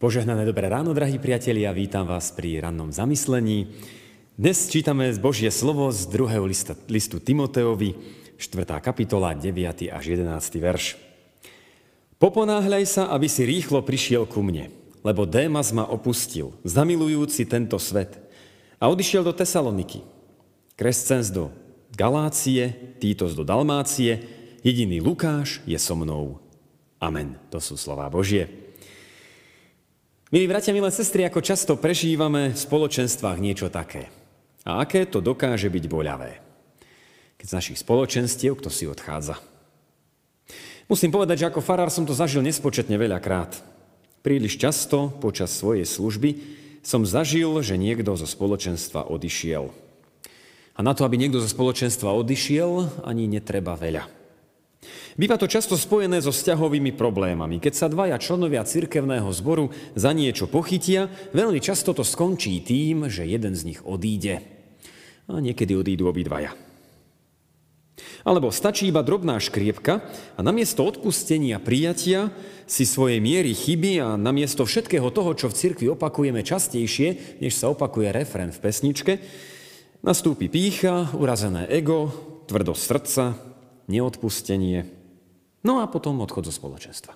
[0.00, 3.68] Požehnané dobré ráno, drahí priatelia, vítam vás pri rannom zamyslení.
[4.32, 8.00] Dnes čítame z Božie slovo z druhého lista, listu Timoteovi,
[8.40, 8.64] 4.
[8.80, 9.92] kapitola, 9.
[9.92, 10.24] až 11.
[10.56, 10.96] verš.
[12.16, 14.72] Poponáhľaj sa, aby si rýchlo prišiel ku mne,
[15.04, 18.16] lebo Démas ma opustil, zamilujúci tento svet,
[18.80, 20.00] a odišiel do Tesaloniky.
[20.80, 21.52] Krescens do
[21.92, 24.16] Galácie, Títos do Dalmácie,
[24.64, 26.40] jediný Lukáš je so mnou.
[26.96, 27.36] Amen.
[27.52, 28.69] To sú slová Božie.
[30.30, 34.06] Milí bratia, milé sestry, ako často prežívame v spoločenstvách niečo také.
[34.62, 36.38] A aké to dokáže byť boľavé.
[37.34, 39.42] Keď z našich spoločenstiev kto si odchádza.
[40.86, 43.58] Musím povedať, že ako farár som to zažil nespočetne veľakrát.
[44.22, 46.38] Príliš často počas svojej služby
[46.86, 49.66] som zažil, že niekto zo spoločenstva odišiel.
[50.78, 54.19] A na to, aby niekto zo spoločenstva odišiel, ani netreba veľa.
[55.20, 57.60] Býva to často spojené so vzťahovými problémami.
[57.60, 63.28] Keď sa dvaja členovia cirkevného zboru za niečo pochytia, veľmi často to skončí tým, že
[63.28, 64.40] jeden z nich odíde.
[65.28, 66.56] A niekedy odídu obidvaja.
[68.24, 70.00] Alebo stačí iba drobná škriepka
[70.36, 72.32] a namiesto odpustenia prijatia
[72.64, 77.68] si svojej miery chyby a namiesto všetkého toho, čo v cirkvi opakujeme častejšie, než sa
[77.72, 79.12] opakuje refren v pesničke,
[80.00, 82.12] nastúpi pícha, urazené ego,
[82.48, 83.24] tvrdosť srdca,
[83.90, 85.00] neodpustenie,
[85.60, 87.12] No a potom odchod zo spoločenstva.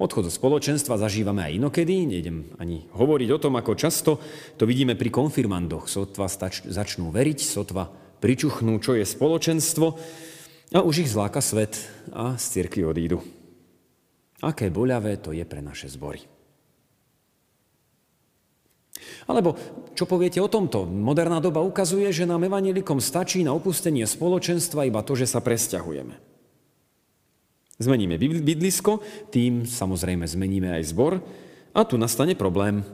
[0.00, 4.16] Odchod zo spoločenstva zažívame aj inokedy, nejdem ani hovoriť o tom, ako často
[4.56, 5.86] to vidíme pri konfirmandoch.
[5.86, 9.86] Sotva stač, začnú veriť, sotva pričuchnú, čo je spoločenstvo
[10.72, 11.76] a už ich zláka svet
[12.10, 13.20] a z cirkvi odídu.
[14.42, 16.24] Aké boľavé to je pre naše zbory.
[19.26, 19.54] Alebo
[19.94, 20.82] čo poviete o tomto?
[20.86, 26.14] Moderná doba ukazuje, že nám evanelikom stačí na opustenie spoločenstva iba to, že sa presťahujeme.
[27.82, 29.02] Zmeníme bydlisko,
[29.34, 31.18] tým samozrejme zmeníme aj zbor
[31.74, 32.86] a tu nastane problém.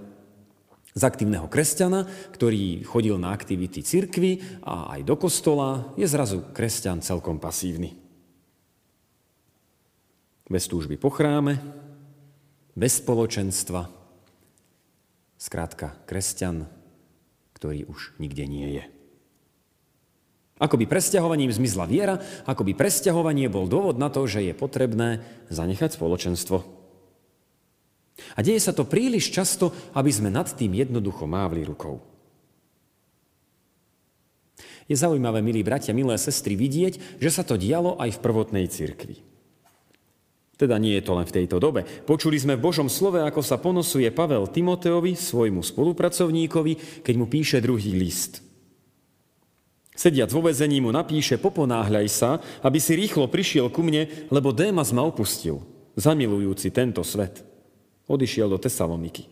[0.96, 7.04] Z aktívneho kresťana, ktorý chodil na aktivity cirkvy a aj do kostola, je zrazu kresťan
[7.04, 7.94] celkom pasívny.
[10.48, 11.60] Bez túžby po chráme,
[12.72, 13.97] bez spoločenstva,
[15.38, 16.66] Skrátka, kresťan,
[17.54, 18.84] ktorý už nikde nie je.
[20.58, 25.22] Ako by presťahovaním zmizla viera, ako by presťahovanie bol dôvod na to, že je potrebné
[25.46, 26.66] zanechať spoločenstvo.
[28.34, 32.02] A deje sa to príliš často, aby sme nad tým jednoducho mávli rukou.
[34.90, 39.22] Je zaujímavé, milí bratia, milé sestry, vidieť, že sa to dialo aj v prvotnej cirkvi.
[40.58, 41.86] Teda nie je to len v tejto dobe.
[41.86, 47.62] Počuli sme v Božom slove, ako sa ponosuje Pavel Timoteovi, svojmu spolupracovníkovi, keď mu píše
[47.62, 48.42] druhý list.
[49.94, 54.90] Sediac vo vezení mu napíše, poponáhľaj sa, aby si rýchlo prišiel ku mne, lebo Démas
[54.90, 55.62] ma opustil,
[55.94, 57.42] zamilujúci tento svet.
[58.10, 59.26] Odišiel do Tesaloniky.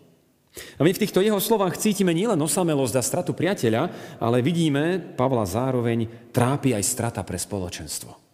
[0.78, 3.82] A my v týchto jeho slovách cítime nielen osamelosť a stratu priateľa,
[4.22, 8.25] ale vidíme, Pavla zároveň trápi aj strata pre spoločenstvo.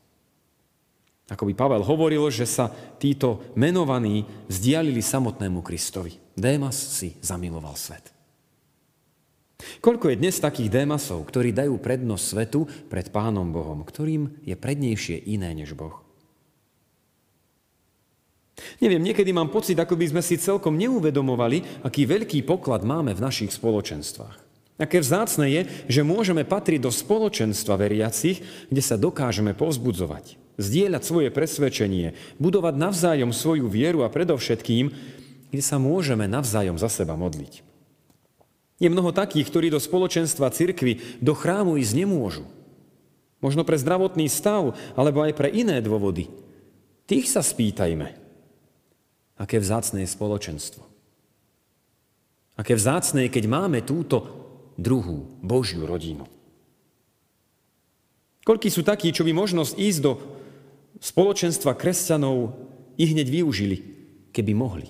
[1.32, 2.68] Ako by Pavel hovoril, že sa
[3.00, 6.12] títo menovaní vzdialili samotnému Kristovi.
[6.36, 8.12] Démas si zamiloval svet.
[9.80, 15.24] Koľko je dnes takých démasov, ktorí dajú prednosť svetu pred Pánom Bohom, ktorým je prednejšie
[15.32, 16.02] iné než Boh?
[18.82, 23.24] Neviem, niekedy mám pocit, ako by sme si celkom neuvedomovali, aký veľký poklad máme v
[23.24, 24.36] našich spoločenstvách.
[24.82, 31.28] Aké vzácne je, že môžeme patriť do spoločenstva veriacich, kde sa dokážeme povzbudzovať, zdieľať svoje
[31.32, 34.92] presvedčenie, budovať navzájom svoju vieru a predovšetkým,
[35.52, 37.64] kde sa môžeme navzájom za seba modliť.
[38.82, 42.44] Je mnoho takých, ktorí do spoločenstva cirkvy, do chrámu ísť nemôžu.
[43.38, 46.26] Možno pre zdravotný stav, alebo aj pre iné dôvody.
[47.06, 48.14] Tých sa spýtajme,
[49.38, 50.82] aké vzácne je spoločenstvo.
[52.58, 54.26] Aké vzácne je, keď máme túto
[54.78, 56.26] druhú Božiu rodinu.
[58.42, 60.12] Koľkí sú takí, čo by možnosť ísť do
[61.00, 62.52] spoločenstva kresťanov
[62.98, 63.76] i hneď využili,
[64.34, 64.88] keby mohli.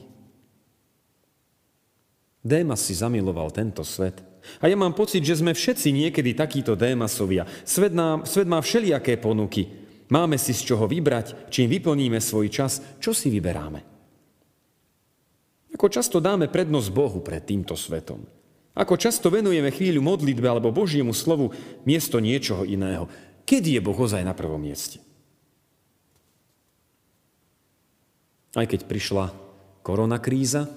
[2.43, 4.19] Démas si zamiloval tento svet.
[4.59, 7.47] A ja mám pocit, že sme všetci niekedy takíto Démasovia.
[7.63, 9.71] Svet, nám, svet má všelijaké ponuky.
[10.11, 13.81] Máme si z čoho vybrať, čím vyplníme svoj čas, čo si vyberáme.
[15.73, 18.27] Ako často dáme prednosť Bohu pred týmto svetom.
[18.75, 21.55] Ako často venujeme chvíľu modlitbe alebo Božiemu slovu
[21.87, 23.09] miesto niečoho iného.
[23.47, 25.01] Kedy je Boh ozaj na prvom mieste?
[28.53, 29.33] Aj keď prišla
[29.81, 30.69] koronakríza,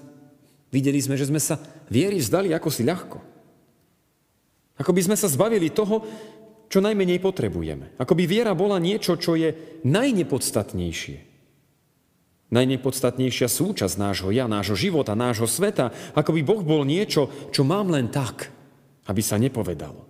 [0.72, 1.60] videli sme, že sme sa
[1.92, 3.18] viery vzdali ako si ľahko.
[4.76, 6.04] Ako by sme sa zbavili toho,
[6.66, 7.94] čo najmenej potrebujeme.
[7.96, 11.18] Ako by viera bola niečo, čo je najnepodstatnejšie.
[12.46, 17.90] Najnepodstatnejšia súčasť nášho ja, nášho života, nášho sveta, ako by Boh bol niečo, čo mám
[17.90, 18.50] len tak,
[19.06, 20.06] aby sa nepovedalo.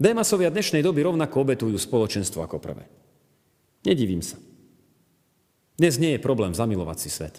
[0.00, 2.88] Démasovia dnešnej doby rovnako obetujú spoločenstvo ako prvé.
[3.84, 4.40] Nedivím sa.
[5.76, 7.36] Dnes nie je problém zamilovať si svet.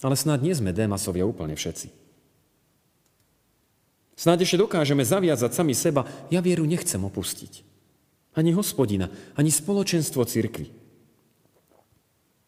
[0.00, 1.92] Ale snad nie sme Démasovia úplne všetci.
[4.16, 7.64] Snáď ešte dokážeme zaviazať sami seba, ja vieru nechcem opustiť.
[8.36, 10.68] Ani hospodina, ani spoločenstvo cirkvy.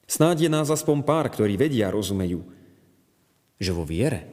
[0.05, 2.45] Snáď je nás aspoň pár, ktorí vedia a rozumejú,
[3.57, 4.29] že vo viere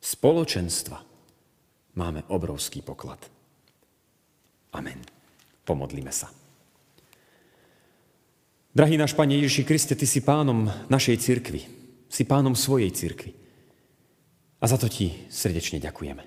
[0.00, 0.96] spoločenstva
[2.00, 3.20] máme obrovský poklad.
[4.72, 5.04] Amen.
[5.68, 6.39] Pomodlíme sa.
[8.70, 11.66] Drahý náš Pane Ježiši Kriste, Ty si pánom našej cirkvi.
[12.06, 13.34] Si pánom svojej cirkvi.
[14.62, 16.22] A za to Ti srdečne ďakujeme.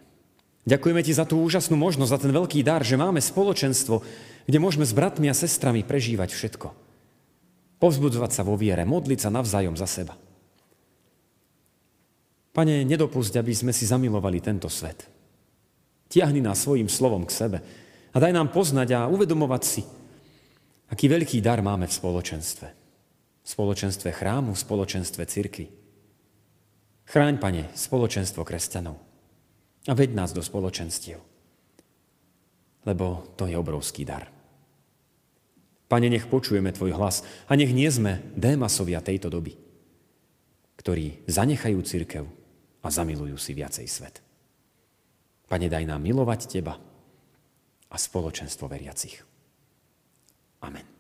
[0.68, 4.04] Ďakujeme Ti za tú úžasnú možnosť, za ten veľký dar, že máme spoločenstvo,
[4.44, 6.68] kde môžeme s bratmi a sestrami prežívať všetko.
[7.80, 10.20] Povzbudzovať sa vo viere, modliť sa navzájom za seba.
[12.52, 15.08] Pane, nedopusť, aby sme si zamilovali tento svet.
[16.12, 17.58] Tiahni nás svojim slovom k sebe
[18.12, 19.82] a daj nám poznať a uvedomovať si,
[20.94, 22.68] aký veľký dar máme v spoločenstve.
[23.44, 25.68] V spoločenstve chrámu, v spoločenstve cirkvi.
[27.10, 29.02] Chráň, Pane, spoločenstvo kresťanov
[29.84, 31.20] a veď nás do spoločenstiev,
[32.88, 34.32] lebo to je obrovský dar.
[35.92, 39.60] Pane, nech počujeme Tvoj hlas a nech nie sme démasovia tejto doby,
[40.80, 42.24] ktorí zanechajú církev
[42.80, 44.24] a zamilujú si viacej svet.
[45.52, 46.80] Pane, daj nám milovať Teba
[47.92, 49.33] a spoločenstvo veriacich.
[50.64, 50.93] Amen.